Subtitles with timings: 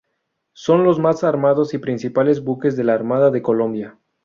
[0.53, 3.99] Son los más armados y principales buques de la Armada de Colombia.